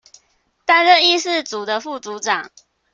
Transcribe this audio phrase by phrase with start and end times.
[0.65, 2.49] 擔任議事組的副組長